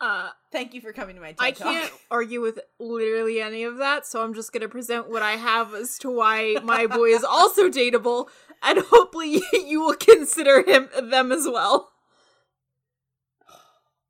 [0.00, 1.72] Uh, Thank you for coming to my TED I Talk.
[1.72, 5.74] can't argue with literally any of that, so I'm just gonna present what I have
[5.74, 8.28] as to why my boy is also dateable,
[8.62, 11.90] and hopefully you will consider him them as well.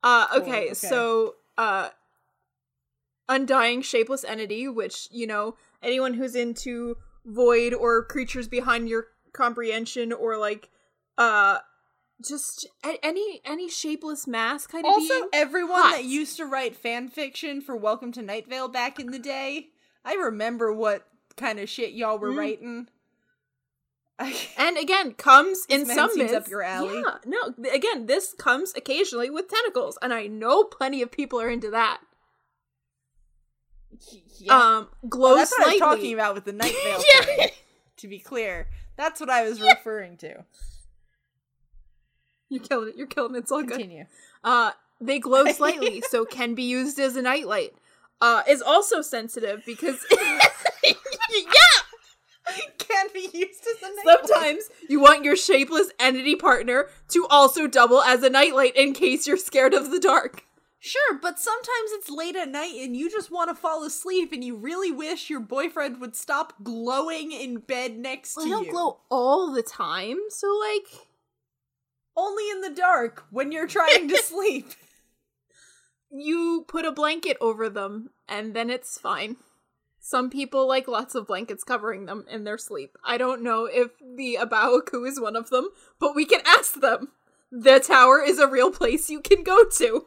[0.02, 0.72] Uh, okay, okay.
[0.72, 1.90] so uh,
[3.28, 10.12] undying shapeless entity, which you know anyone who's into void or creatures behind your comprehension
[10.12, 10.68] or like
[11.18, 11.58] uh
[12.26, 15.28] just a- any any shapeless mass kind of Also, being.
[15.32, 15.92] everyone hot.
[15.92, 19.68] that used to write fan fiction for Welcome to Night Vale back in the day,
[20.04, 21.06] I remember what
[21.36, 22.36] kind of shit y'all were Mm.
[22.38, 22.88] writing.
[24.58, 26.34] And again, comes in This some myths.
[26.34, 26.98] up your alley.
[27.02, 27.54] Yeah, no.
[27.72, 32.02] Again, this comes occasionally with tentacles, and I know plenty of people are into that.
[34.38, 34.54] yeah.
[34.78, 37.02] Um, glow Oh, that's what i'm talking about with the Night Vale.
[37.38, 37.46] Yeah.
[37.98, 38.68] to be clear,
[39.00, 40.44] that's what I was referring to.
[42.50, 42.96] You're killing it.
[42.96, 43.38] You're killing it.
[43.38, 43.70] It's all good.
[43.78, 44.04] Continue.
[44.44, 47.72] Uh, they glow slightly, so can be used as a nightlight.
[48.20, 50.04] Uh, is also sensitive because
[50.84, 50.94] yeah,
[52.76, 54.28] Can be used as a nightlight.
[54.28, 59.26] sometimes you want your shapeless entity partner to also double as a nightlight in case
[59.26, 60.44] you're scared of the dark.
[60.82, 64.42] Sure, but sometimes it's late at night and you just want to fall asleep and
[64.42, 68.72] you really wish your boyfriend would stop glowing in bed next Well, to don't you.
[68.72, 70.86] glow all the time, so like
[72.16, 74.70] Only in the dark when you're trying to sleep.
[76.10, 79.36] you put a blanket over them and then it's fine.
[80.02, 82.96] Some people like lots of blankets covering them in their sleep.
[83.04, 85.68] I don't know if the A Bao A Qu is one of them,
[85.98, 87.08] but we can ask them.
[87.52, 90.06] The tower is a real place you can go to.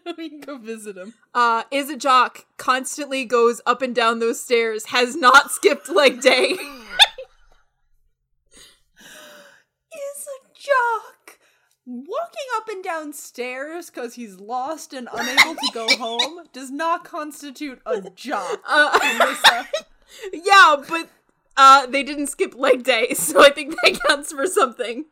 [0.16, 1.14] we can go visit him.
[1.34, 6.20] Uh, is a jock, constantly goes up and down those stairs, has not skipped leg
[6.20, 6.56] day.
[9.94, 11.38] Is a jock
[11.84, 17.04] walking up and down stairs because he's lost and unable to go home does not
[17.04, 18.60] constitute a jock.
[18.66, 18.98] Uh,
[20.32, 21.08] yeah, but
[21.56, 25.06] uh, they didn't skip leg day, so I think that counts for something.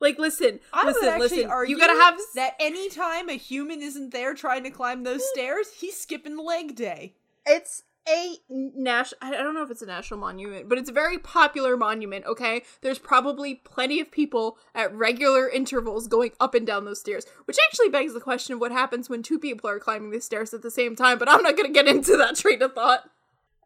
[0.00, 1.50] Like, listen, I listen, would actually listen.
[1.50, 5.38] argue You gotta have that anytime a human isn't there trying to climb those hmm.
[5.38, 7.14] stairs, he's skipping leg day.
[7.46, 11.18] it's a national i don't know if it's a national monument but it's a very
[11.18, 16.86] popular monument okay there's probably plenty of people at regular intervals going up and down
[16.86, 20.10] those stairs which actually begs the question of what happens when two people are climbing
[20.10, 22.62] the stairs at the same time but i'm not going to get into that train
[22.62, 23.10] of thought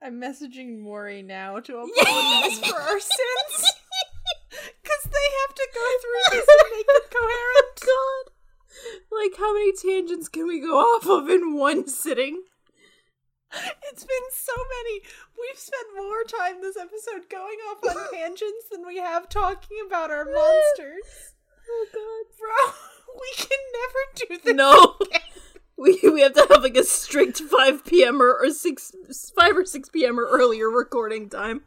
[0.02, 3.72] I'm messaging Maury now to apologize for our sins.
[4.82, 7.80] Because they have to go through this and make it coherent.
[7.86, 8.32] Oh, god
[9.12, 12.42] like how many tangents can we go off of in one sitting
[13.52, 15.00] It's been so many.
[15.38, 20.10] We've spent more time this episode going off on tangents than we have talking about
[20.10, 21.34] our monsters.
[21.70, 22.74] oh god Bro,
[23.20, 24.54] we can never do this.
[24.56, 24.96] no
[25.76, 28.92] we we have to have like a strict 5 p.m or, or 6
[29.36, 31.62] 5 or 6 p.m or earlier recording time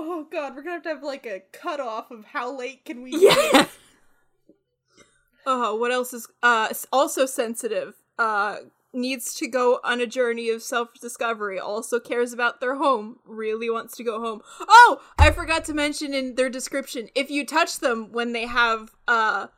[0.00, 3.10] Oh god, we're gonna have to have like a cutoff of how late can we
[3.16, 3.66] Yeah.
[5.44, 7.96] Oh, what else is uh also sensitive?
[8.16, 8.58] Uh
[8.92, 11.58] needs to go on a journey of self-discovery.
[11.58, 13.16] Also cares about their home.
[13.26, 14.40] Really wants to go home.
[14.60, 17.08] Oh, I forgot to mention in their description.
[17.16, 19.48] If you touch them when they have uh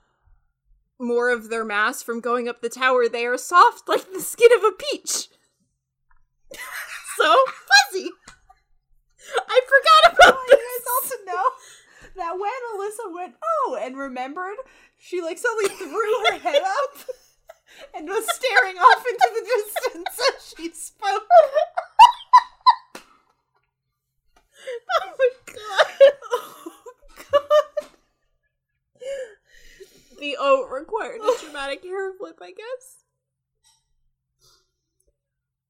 [0.99, 4.51] more of their mass from going up the tower, they are soft like the skin
[4.57, 5.29] of a peach.
[7.19, 7.37] so
[7.91, 8.11] fuzzy.
[9.37, 10.59] I forgot about Oh, this.
[10.59, 11.45] you guys also know
[12.17, 14.57] that when Alyssa went, oh, and remembered,
[14.99, 16.97] she like suddenly threw her head up
[17.95, 21.29] and was staring off into the distance as she spoke.
[25.03, 26.13] Oh my god.
[26.33, 26.73] Oh
[27.33, 27.89] god.
[30.19, 33.00] The O required a dramatic hair flip, I guess.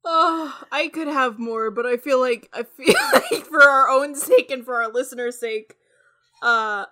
[0.05, 4.14] Oh, I could have more, but I feel like I feel like for our own
[4.14, 5.76] sake and for our listeners' sake,
[6.42, 6.86] uh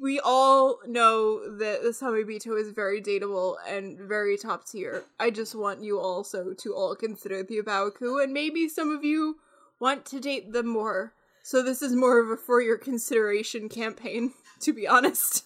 [0.00, 5.04] we all know that the Samebito is very dateable and very top tier.
[5.18, 8.68] I just want you also to all consider the A Bao A Qu, and maybe
[8.68, 9.38] some of you
[9.80, 11.14] want to date them more.
[11.42, 15.44] So this is more of a for your consideration campaign, to be honest.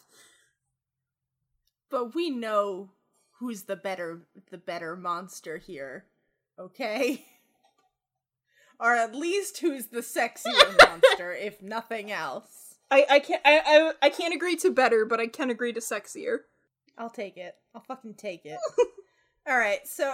[1.90, 2.90] But we know
[3.38, 6.05] who's the better the better monster here.
[6.59, 7.24] Okay?
[8.78, 12.74] Or at least who's the sexier monster, if nothing else.
[12.90, 15.80] I, I can't I, I I can't agree to better, but I can agree to
[15.80, 16.40] sexier.
[16.98, 17.54] I'll take it.
[17.74, 18.59] I'll fucking take it.
[19.48, 20.12] All right, so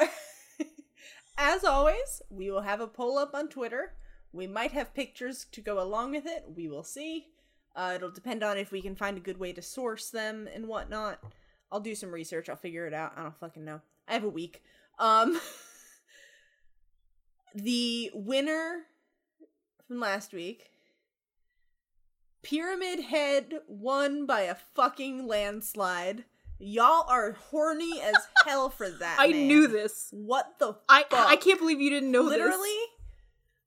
[1.38, 3.95] as always, we will have a poll up on Twitter.
[4.32, 6.45] We might have pictures to go along with it.
[6.55, 7.26] We will see.
[7.74, 10.68] Uh, it'll depend on if we can find a good way to source them and
[10.68, 11.18] whatnot.
[11.70, 12.49] I'll do some research.
[12.49, 13.12] I'll figure it out.
[13.16, 13.80] I don't fucking know.
[14.07, 14.62] I have a week.
[14.99, 15.40] Um,
[17.55, 18.83] the winner
[19.87, 20.71] from last week,
[22.43, 26.25] Pyramid Head, won by a fucking landslide.
[26.59, 29.17] Y'all are horny as hell for that.
[29.21, 29.49] I man.
[29.49, 30.09] knew this.
[30.13, 31.29] What the I fuck?
[31.29, 32.39] I can't believe you didn't know this.
[32.39, 32.89] Literally, this.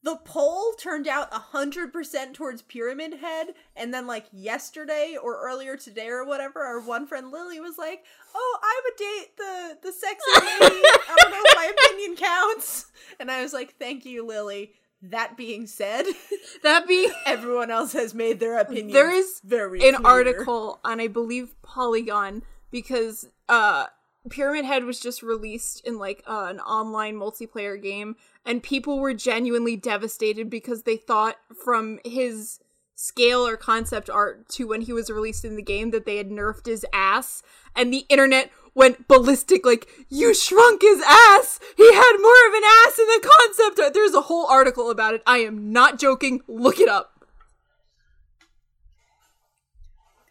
[0.06, 6.08] The poll turned out 100% towards Pyramid Head, and then, like, yesterday or earlier today
[6.10, 10.32] or whatever, our one friend Lily was like, Oh, I would date the, the sexy
[10.36, 10.82] lady.
[10.84, 12.92] I don't know if my opinion counts.
[13.20, 14.74] And I was like, Thank you, Lily.
[15.02, 16.06] That being said,
[16.64, 18.92] That be everyone else has made their opinion.
[18.92, 20.06] There is very an clear.
[20.08, 23.88] article on I believe Polygon because uh
[24.30, 28.16] Pyramid Head was just released in like uh, an online multiplayer game
[28.46, 32.60] and people were genuinely devastated because they thought from his
[32.96, 36.30] scale or concept art to when he was released in the game that they had
[36.30, 37.44] nerfed his ass
[37.76, 41.60] and the internet went ballistic like you shrunk his ass!
[41.78, 43.94] He had more of an ass in the concept art!
[43.94, 45.24] There's a whole article about it.
[45.26, 46.42] I am not joking.
[46.48, 47.26] Look it up.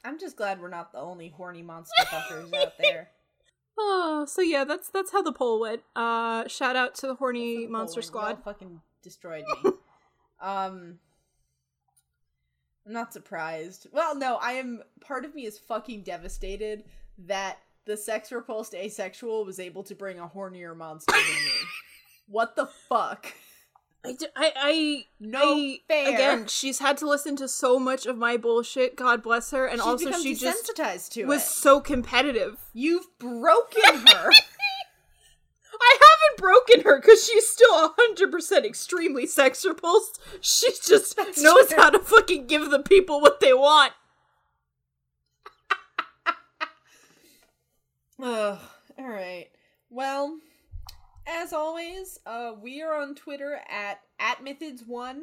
[0.05, 3.09] I'm just glad we're not the only horny monster fuckers out there.
[3.77, 5.83] Oh, so yeah, that's that's how the poll went.
[5.97, 8.43] Uh, shout out to the horny monster squad.
[8.45, 9.70] Fucking destroyed me.
[10.41, 10.99] um,
[12.87, 13.89] I'm not surprised.
[13.93, 14.83] Well, no, I am.
[15.01, 16.85] Part of me is fucking devastated
[17.27, 21.51] that the sex repulsed asexual was able to bring a hornier monster than me.
[22.27, 23.27] What the fuck?
[24.05, 26.15] I, I, I No I- fair.
[26.15, 28.97] Again, she's had to listen to so much of my bullshit.
[28.97, 31.47] God bless her, and She's also she just to was it.
[31.47, 32.59] so competitive.
[32.75, 34.31] You've broken her.
[35.81, 40.21] I haven't broken her because she's still hundred percent extremely sex repulsed.
[40.41, 41.77] She just That's knows true.
[41.79, 43.93] how to fucking give the people what they want.
[48.23, 48.59] Ugh.
[48.99, 49.49] All right.
[49.91, 50.39] Well,
[51.27, 55.22] as always, uh, we are on Twitter at at Mythids1.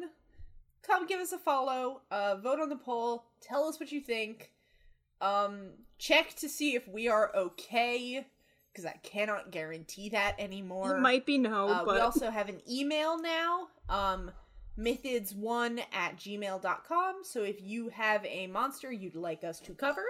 [0.82, 2.02] Come give us a follow.
[2.10, 3.24] Uh, vote on the poll.
[3.40, 4.50] Tell us what you think.
[5.20, 8.26] Um, check to see if we are okay,
[8.72, 10.96] because I cannot guarantee that anymore.
[10.96, 14.32] It might be no, Uh, but we also have an email now, um,
[14.76, 17.16] mythids1 at gmail.com.
[17.22, 20.04] So if you have a monster you'd like us to cover,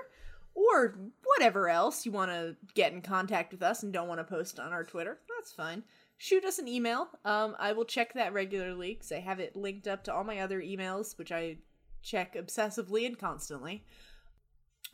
[0.55, 4.25] or whatever else you want to get in contact with us and don't want to
[4.25, 5.83] post on our Twitter, that's fine.
[6.19, 7.09] Shoot us an email.
[7.25, 10.39] Um, I will check that regularly because I have it linked up to all my
[10.39, 11.57] other emails, which I
[12.03, 13.85] check obsessively and constantly.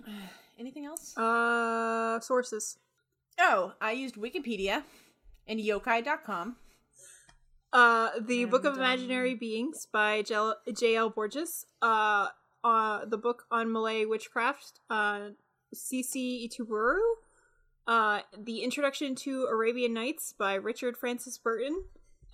[0.58, 1.16] Anything else?
[1.16, 2.78] uh, sources.
[3.38, 4.82] oh, I used Wikipedia
[5.46, 6.56] and yokai.com.
[7.72, 11.10] Uh, the Book of Imaginary um, Beings by J.L.
[11.10, 11.66] Borges.
[11.82, 12.28] Uh,
[12.64, 14.80] uh, the book on Malay witchcraft.
[14.88, 15.30] Uh,
[15.74, 16.48] C.C.
[16.48, 16.98] Iturburu.
[17.86, 21.84] Uh, the Introduction to Arabian Nights by Richard Francis Burton.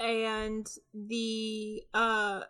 [0.01, 2.43] And the uh,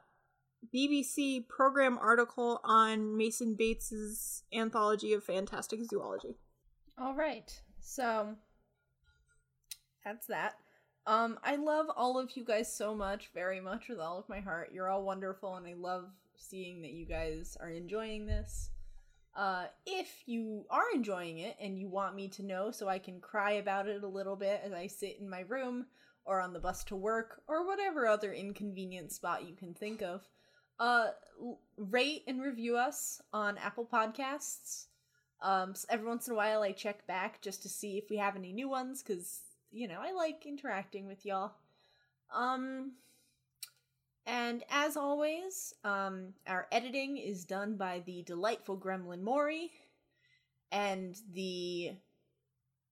[0.72, 6.36] BBC program article on Mason Bates's Anthology of Fantastic Zoology.
[6.98, 7.60] All right.
[7.80, 8.34] So
[10.04, 10.54] that's that.
[11.06, 14.40] Um I love all of you guys so much, very much with all of my
[14.40, 14.70] heart.
[14.72, 16.06] You're all wonderful and I love
[16.36, 18.70] seeing that you guys are enjoying this.
[19.36, 23.20] Uh if you are enjoying it and you want me to know so I can
[23.20, 25.86] cry about it a little bit as I sit in my room
[26.24, 30.22] or on the bus to work or whatever other inconvenient spot you can think of,
[30.78, 31.08] uh
[31.76, 34.86] rate and review us on Apple Podcasts.
[35.42, 38.16] Um, s- every once in a while, I check back just to see if we
[38.18, 41.52] have any new ones, because you know I like interacting with y'all.
[42.34, 42.92] Um,
[44.26, 49.70] and as always, um, our editing is done by the delightful Gremlin Mori,
[50.72, 51.92] and the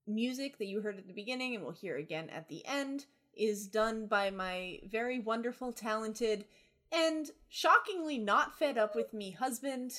[0.06, 3.66] music that you heard at the beginning and we'll hear again at the end is
[3.68, 6.44] done by my very wonderful, talented,
[6.90, 9.92] and shockingly not fed up with me husband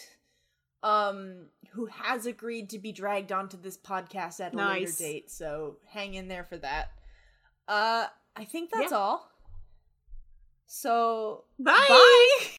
[0.84, 5.31] um who has agreed to be dragged onto this podcast at a later date.
[5.31, 6.91] So hang in there for that.
[7.67, 8.97] Uh i think that's Yeah.
[8.97, 9.29] all
[10.66, 11.86] so Bye!
[11.89, 12.57] bye